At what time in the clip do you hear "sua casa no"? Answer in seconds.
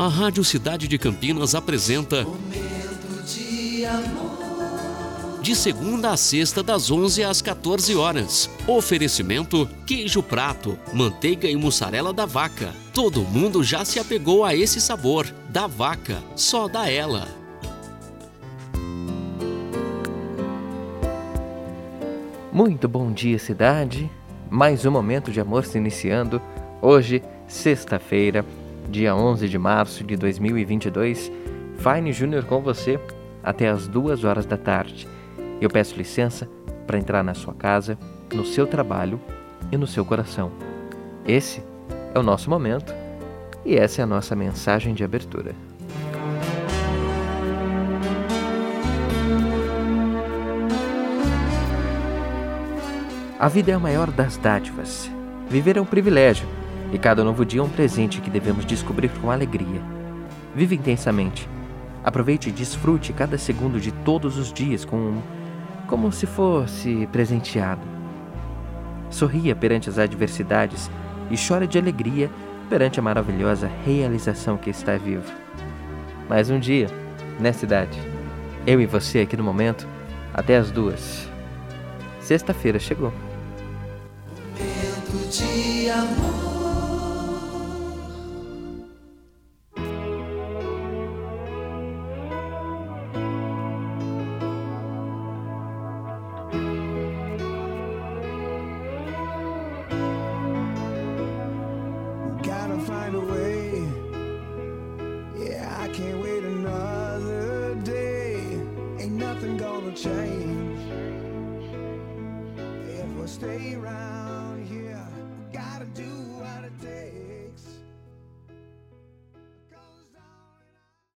37.34-38.44